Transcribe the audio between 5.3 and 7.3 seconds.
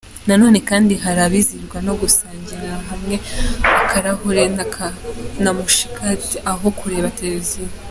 na mushikaki, aho kureba